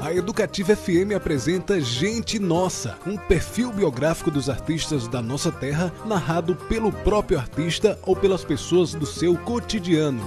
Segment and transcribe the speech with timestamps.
[0.00, 6.56] A Educativa FM apresenta Gente Nossa, um perfil biográfico dos artistas da nossa terra, narrado
[6.56, 10.22] pelo próprio artista ou pelas pessoas do seu cotidiano.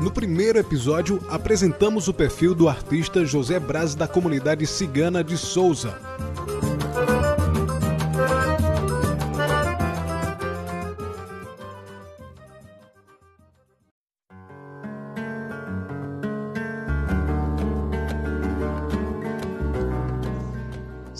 [0.00, 5.98] No primeiro episódio, apresentamos o perfil do artista José Braz da comunidade cigana de Souza.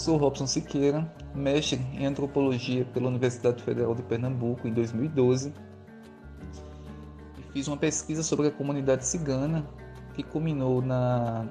[0.05, 5.51] Sou Robson Siqueira, mestre em antropologia pela Universidade Federal de Pernambuco em 2012
[7.39, 9.67] e fiz uma pesquisa sobre a comunidade cigana
[10.13, 11.47] que culminou na,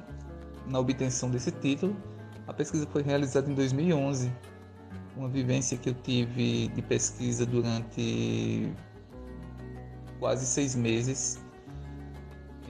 [0.69, 1.97] na obtenção desse título.
[2.47, 4.33] A pesquisa foi realizada em 2011,
[5.16, 8.73] uma vivência que eu tive de pesquisa durante
[10.21, 11.43] quase seis meses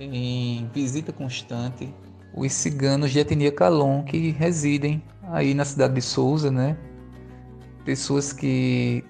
[0.00, 1.94] em visita constante
[2.34, 6.76] os ciganos de etnia Calon que residem aí na cidade de Souza, né?
[7.84, 9.04] Pessoas que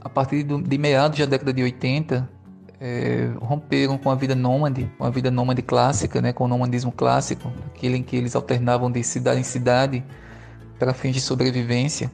[0.00, 2.28] a partir do, de meados da década de 80
[2.80, 6.32] é, romperam com a vida nômade, com a vida nômade clássica, né?
[6.32, 10.04] Com o nomadismo clássico, aquele em que eles alternavam de cidade em cidade
[10.78, 12.12] para fins de sobrevivência.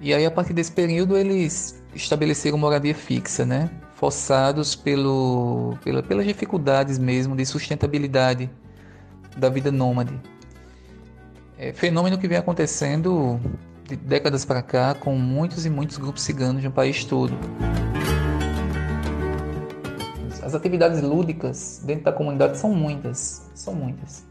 [0.00, 3.70] E aí a partir desse período eles estabeleceram moradia fixa, né?
[3.94, 8.50] forçados pelo, pela, pelas dificuldades mesmo de sustentabilidade
[9.36, 10.20] da vida nômade.
[11.56, 13.40] É fenômeno que vem acontecendo
[13.88, 17.32] de décadas para cá com muitos e muitos grupos ciganos no país todo.
[20.42, 24.26] As atividades lúdicas dentro da comunidade são muitas, são muitas.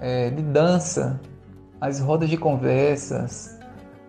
[0.00, 1.20] É, de dança,
[1.80, 3.58] as rodas de conversas,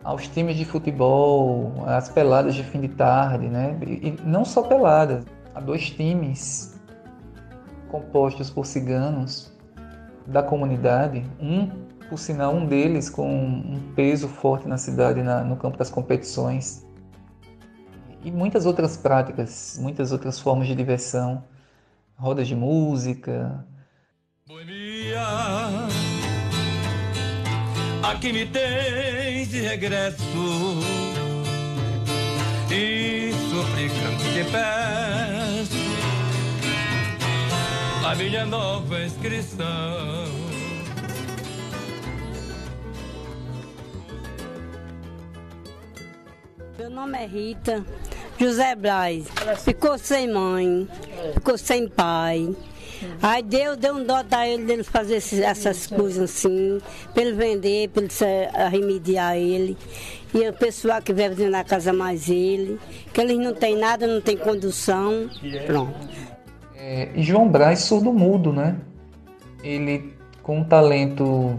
[0.04, 3.78] aos times de futebol, às peladas de fim de tarde, né?
[3.86, 6.80] E não só peladas, há dois times
[7.90, 9.52] compostos por ciganos
[10.26, 15.56] da comunidade, um, por sinal, um deles com um peso forte na cidade na, no
[15.56, 16.86] campo das competições.
[18.24, 21.44] E muitas outras práticas, muitas outras formas de diversão,
[22.18, 23.66] rodas de música.
[24.48, 25.22] Bom dia,
[28.04, 30.24] aqui me tem de regresso.
[32.72, 35.80] E suplicante te peço
[38.06, 40.59] a minha nova inscrição.
[46.90, 47.86] Meu nome é Rita
[48.40, 49.28] José Braz.
[49.64, 50.88] Ficou sem mãe,
[51.36, 52.50] ficou sem pai.
[53.22, 56.80] Aí Deus deu um dó a ele dele fazer essas coisas assim,
[57.14, 59.78] para ele vender, para ele remediar ele.
[60.34, 62.80] E o pessoal que vive na casa mais ele,
[63.14, 65.30] que eles não tem nada, não tem condução.
[65.68, 65.94] Pronto.
[66.76, 68.76] É, João Braz surdo mudo, né?
[69.64, 70.12] Ele
[70.42, 71.56] com um talento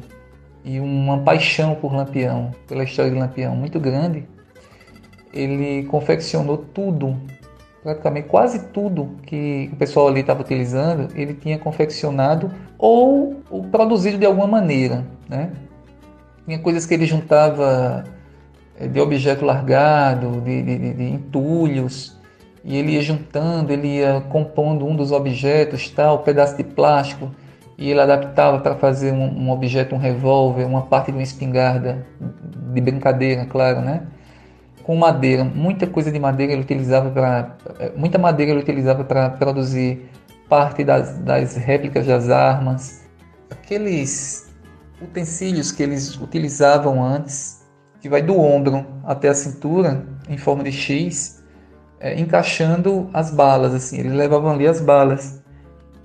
[0.64, 4.26] e uma paixão por Lampião, pela história de Lampião muito grande,
[5.32, 7.16] ele confeccionou tudo
[7.82, 14.26] praticamente quase tudo que o pessoal ali estava utilizando, ele tinha confeccionado ou, produzido de
[14.26, 15.50] alguma maneira, né?
[16.44, 18.04] Tinha coisas que ele juntava
[18.78, 22.18] eh, de objeto largado, de, de, de entulhos,
[22.64, 27.30] e ele ia juntando, ele ia compondo um dos objetos, tal, um pedaço de plástico,
[27.78, 32.06] e ele adaptava para fazer um, um objeto, um revólver, uma parte de uma espingarda,
[32.74, 34.02] de brincadeira, claro, né?
[34.90, 39.30] Com madeira, muita coisa de madeira ele utilizava para é, muita madeira ele utilizava para
[39.30, 40.10] produzir
[40.48, 43.08] parte das, das réplicas das armas,
[43.48, 44.52] aqueles
[45.00, 47.64] utensílios que eles utilizavam antes,
[48.00, 51.40] que vai do ombro até a cintura em forma de X,
[52.00, 55.40] é, encaixando as balas assim, eles levavam ali as balas.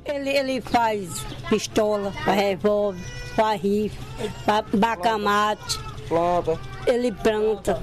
[0.06, 3.02] Ele, ele faz pistola, faz revólver,
[3.35, 6.59] faz rifle, faz bacamate, planta.
[6.85, 7.81] Ele planta.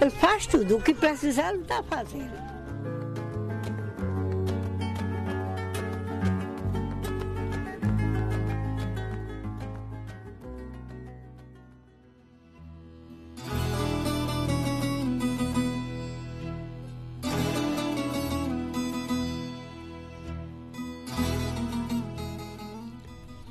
[0.00, 2.50] Ele faz tudo, o que precisar ele está fazendo.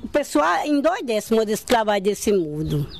[0.02, 2.99] O pessoal endoidece desse trabalho desse mundo.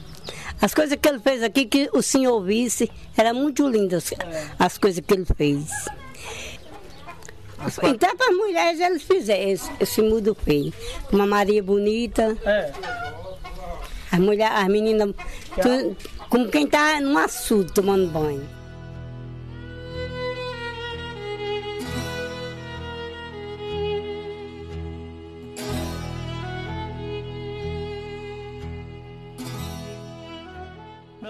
[0.60, 4.12] As coisas que ele fez aqui, que o senhor visse, eram muito lindas
[4.58, 5.68] as coisas que ele fez.
[7.82, 10.72] Então, para as mulheres, eles fizeram esse, esse mudo feio.
[11.12, 12.36] Uma Maria bonita.
[12.44, 12.72] É.
[14.10, 15.14] As mulheres, as meninas,
[15.60, 15.96] tu,
[16.28, 18.59] como quem está num açude tomando banho.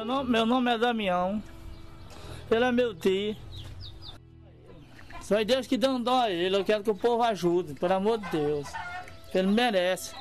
[0.00, 1.42] Meu nome, meu nome é Damião.
[2.50, 3.36] Ele é meu tio.
[5.20, 6.56] Só Deus que dá um dó a ele.
[6.56, 8.66] Eu quero que o povo ajude, pelo amor de Deus.
[9.34, 10.14] Ele merece.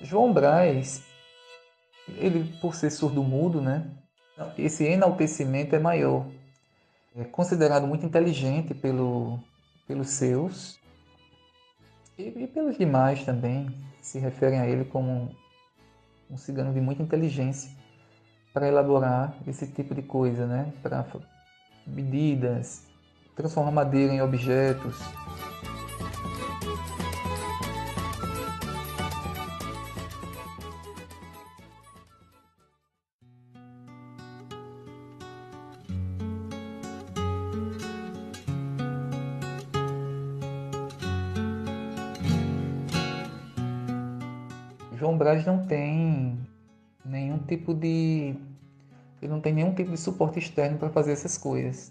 [0.00, 1.02] João Braz,
[2.16, 3.90] ele por ser surdo-mudo, né?
[4.56, 6.28] Esse enaltecimento é maior.
[7.16, 9.40] É considerado muito inteligente pelo,
[9.88, 10.80] pelos seus
[12.18, 13.68] e, e pelos demais também.
[14.00, 15.34] Se referem a ele como
[16.30, 17.70] um cigano de muita inteligência
[18.52, 20.72] para elaborar esse tipo de coisa, né?
[20.82, 21.06] Para
[21.86, 22.86] medidas,
[23.36, 24.98] transformar madeira em objetos.
[45.02, 46.38] João Braz não tem
[47.04, 48.36] nenhum tipo de
[49.20, 51.90] ele não tem nenhum tipo de suporte externo para fazer essas coisas.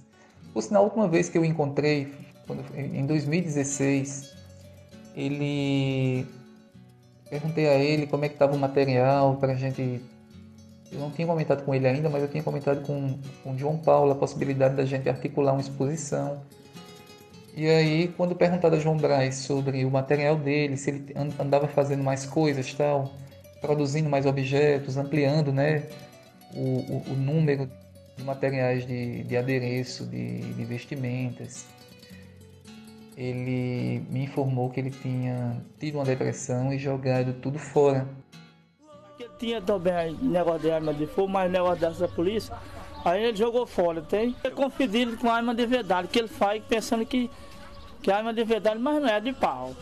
[0.53, 2.13] Por sinal, a última vez que eu encontrei,
[2.47, 4.33] quando, em 2016,
[5.13, 6.25] ele
[7.29, 10.01] perguntei a ele como é que estava o material para a gente.
[10.89, 13.77] Eu não tinha comentado com ele ainda, mas eu tinha comentado com, com o João
[13.77, 16.41] Paulo a possibilidade da gente articular uma exposição.
[17.55, 22.03] E aí, quando perguntado a João Braz sobre o material dele, se ele andava fazendo
[22.03, 23.13] mais coisas, tal,
[23.59, 25.83] produzindo mais objetos, ampliando, né,
[26.53, 27.69] o, o, o número
[28.15, 31.65] de materiais de, de adereço, de, de vestimentas,
[33.17, 38.07] ele me informou que ele tinha tido uma depressão e jogado tudo fora.
[39.19, 42.55] Ele tinha também negócio de arma de fogo, mas negócio dessa polícia,
[43.03, 44.35] aí ele jogou fora, tem?
[44.55, 47.29] Confundido com arma de verdade, que ele faz pensando que,
[48.01, 49.75] que é arma de verdade, mas não é de pau.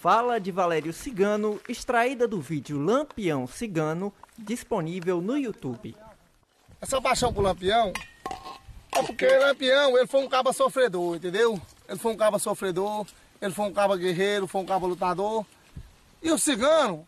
[0.00, 5.94] Fala de Valério Cigano, extraída do vídeo Lampião Cigano, disponível no YouTube.
[6.80, 7.92] Essa paixão pro Lampião
[8.92, 11.60] é porque Lampião, ele foi um caba sofredor, entendeu?
[11.88, 13.04] Ele foi um caba sofredor,
[13.42, 15.44] ele foi um caba guerreiro, foi um caba lutador.
[16.22, 17.04] E o cigano,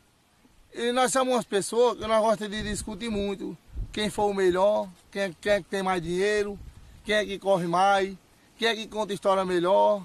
[0.75, 3.56] e nós somos umas pessoas que nós gostamos de discutir muito.
[3.93, 6.58] Quem foi o melhor, quem, quem é que tem mais dinheiro,
[7.05, 8.16] quem é que corre mais,
[8.58, 10.02] quem é que conta história melhor,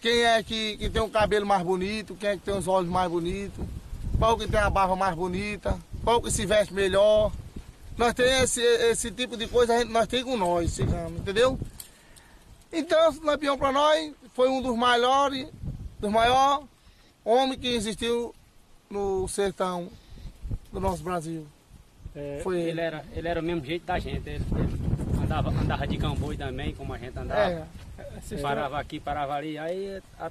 [0.00, 2.90] quem é que, que tem o cabelo mais bonito, quem é que tem os olhos
[2.90, 3.64] mais bonitos,
[4.18, 7.32] qual que tem a barba mais bonita, qual que se veste melhor.
[7.98, 11.58] Nós temos esse, esse tipo de coisa, a gente, nós temos com nós, cigano, entendeu?
[12.72, 15.48] Então, o Lampião para nós foi um dos maiores,
[15.98, 16.64] dos maiores
[17.24, 18.32] homens que existiu
[18.88, 19.88] no sertão
[20.72, 21.44] do nosso Brasil.
[22.14, 22.80] É, foi ele.
[22.80, 24.28] Era, ele era o mesmo jeito da gente.
[24.28, 27.50] Ele, ele andava, andava de camboi também, como a gente andava.
[27.50, 27.66] É.
[28.40, 30.30] Parava aqui, parava ali, aí a, a,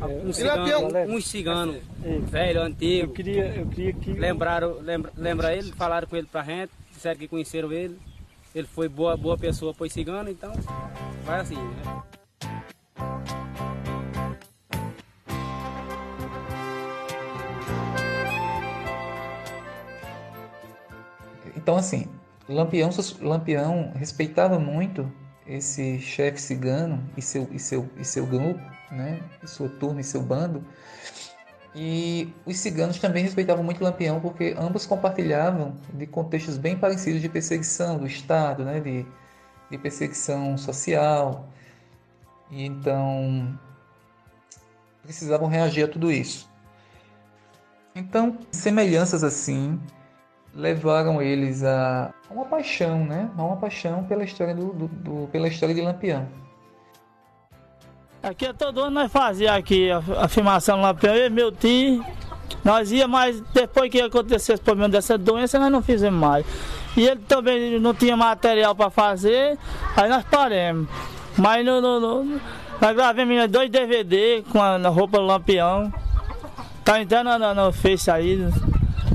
[0.00, 0.64] a, um cigano,
[1.08, 1.80] um cigano
[2.28, 3.06] velho, antigo.
[3.06, 4.12] Eu queria, eu queria que.
[4.12, 6.70] Lembraram, lembra, lembra ele, falaram com ele pra gente,
[7.02, 7.98] disseram que conheceram ele.
[8.54, 10.52] Ele foi boa, boa pessoa, foi cigano, então
[11.24, 12.02] vai assim, né?
[21.56, 22.06] Então assim,
[22.48, 22.90] Lampião,
[23.20, 25.10] Lampião respeitava muito
[25.46, 29.20] esse chefe cigano e seu, e seu, e seu grupo, né?
[29.42, 30.64] e sua turma e seu bando.
[31.74, 37.28] E os ciganos também respeitavam muito Lampião porque ambos compartilhavam de contextos bem parecidos de
[37.28, 38.78] perseguição do Estado, né?
[38.78, 39.06] de,
[39.70, 41.48] de perseguição social.
[42.50, 43.58] E então
[45.02, 46.50] precisavam reagir a tudo isso.
[47.94, 49.80] Então, semelhanças assim
[50.54, 53.30] levaram eles a uma paixão, né?
[53.36, 56.28] A uma paixão pela história do, do, do, pela história de Lampião.
[58.22, 62.04] Aqui é todo ano nós fazia aqui a, filmação Lampião, eu e meu tio,
[62.64, 66.46] nós ia, mas depois que aconteceu esse problema dessa doença, nós não fizemos mais.
[66.96, 69.58] E ele também não tinha material para fazer,
[69.96, 70.88] aí nós paramos.
[71.36, 72.40] Mas no, no, no,
[72.80, 75.92] nós gravamos dois DVD com a roupa do Lampião.
[76.84, 78.38] Tá entrando no, no Face aí.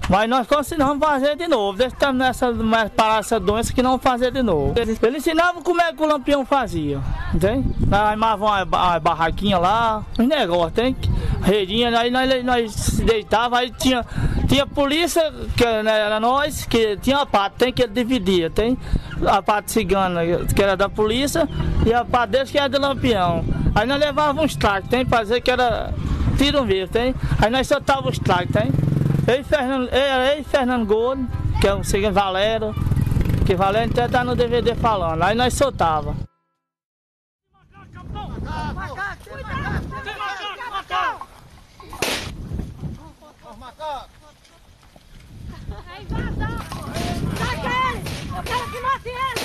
[0.10, 1.84] Mas nós conseguimos fazer de novo.
[1.84, 2.54] Estamos nessa,
[2.96, 4.74] parar essa doença que não fazer de novo.
[4.78, 7.00] Ele ensinava como é que o lampião fazia.
[7.34, 7.68] Entende?
[7.88, 10.96] Nós uma, uma barraquinha lá, uns negócios, tem?
[11.42, 14.06] Redinha, aí nós, nós se deitava, aí tinha,
[14.48, 15.22] tinha polícia,
[15.56, 18.78] que era nós, que tinha a parte, tem que dividia, tem?
[19.26, 20.22] A parte cigana,
[20.56, 21.48] que era da polícia,
[21.86, 23.44] e a parte deles que era do lampião.
[23.76, 25.06] Aí nós levávamos uns tem?
[25.06, 25.94] Pra dizer que era
[26.38, 27.14] tiro mesmo, tem?
[27.42, 28.87] Aí nós soltava os tem?
[29.28, 31.28] Eu e Fernando, eu, e Fernando Gordo,
[31.60, 32.74] que é um segundo Valero,
[33.46, 35.22] que Valero até tá no DVD falando.
[35.22, 36.16] Aí nós soltava.
[45.90, 46.48] Aí vaza!
[47.38, 48.04] Saca ele!
[48.38, 49.37] Eu quero que mate ele!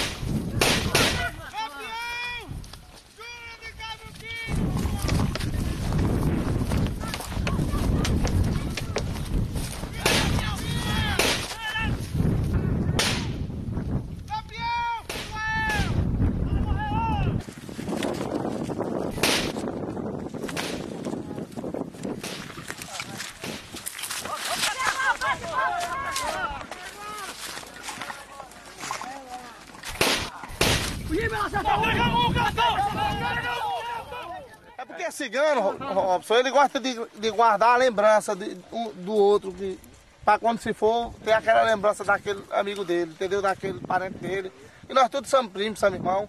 [35.32, 39.78] Cigano, Robson, ele gosta de, de guardar a lembrança de, um, do outro, que,
[40.22, 43.40] pra quando se for, ter aquela lembrança daquele amigo dele, entendeu?
[43.40, 44.52] Daquele parente dele.
[44.88, 46.28] E nós todos somos primos, somos irmãos.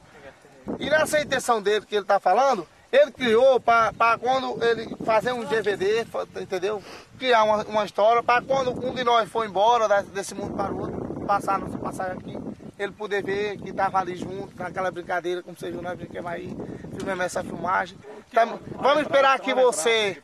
[0.80, 5.44] E nessa intenção dele que ele tá falando, ele criou para quando ele fazer um
[5.44, 6.06] DVD,
[6.40, 6.82] entendeu?
[7.20, 10.80] Criar uma, uma história para quando um de nós for embora desse mundo para o
[10.80, 12.38] outro, passar, passar aqui,
[12.77, 16.56] ele poder ver que estava ali junto, naquela brincadeira, como vocês viram, nós brincamos aí,
[16.96, 17.98] filmamos essa filmagem.
[18.32, 20.22] Então, vamos esperar que você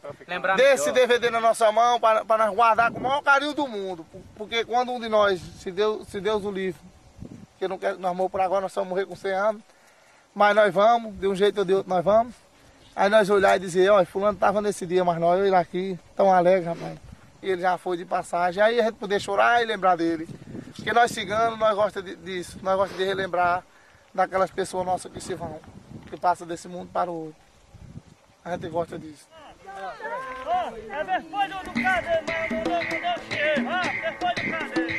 [0.55, 4.05] dê esse DVD na nossa mão para, nós guardar com o maior carinho do mundo.
[4.35, 6.81] Porque quando um de nós, se Deus, se Deus o livre,
[7.59, 9.61] que não quer, nós morremos por agora, nós vamos morrer com 100 anos,
[10.33, 12.33] mas nós vamos, de um jeito ou de outro nós vamos.
[12.95, 16.33] Aí nós olhar e dizer, ó, fulano estava nesse dia, mas nós, ele aqui, tão
[16.33, 16.97] alegre, rapaz.
[17.41, 18.61] E ele já foi de passagem.
[18.61, 20.27] Aí a gente poder chorar e lembrar dele.
[20.79, 22.57] Porque nós ciganos, nós gostamos disso.
[22.63, 23.63] Nós gostamos de relembrar
[24.13, 25.59] daquelas pessoas nossas que se vão.
[26.09, 27.35] Que passam desse mundo para o outro.
[28.45, 29.27] A gente gosta disso.
[30.89, 34.89] É depois do cadeiro, não, não, não, não, depois do cadeiro.
[34.89, 34.98] tempo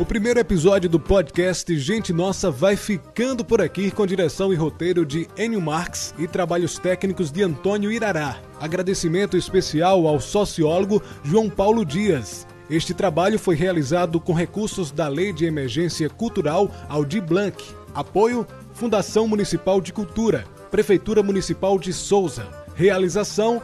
[0.00, 5.06] O primeiro episódio do podcast Gente Nossa vai ficando por aqui com direção e roteiro
[5.06, 8.38] de Enio Marx e trabalhos técnicos de Antônio Irará.
[8.60, 12.48] Agradecimento especial ao sociólogo João Paulo Dias.
[12.68, 17.62] Este trabalho foi realizado com recursos da Lei de Emergência Cultural Aldi Blanc.
[17.94, 22.63] Apoio Fundação Municipal de Cultura, Prefeitura Municipal de Souza.
[22.74, 23.62] Realização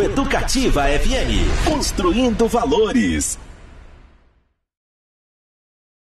[0.00, 3.38] Educativa FM, construindo valores.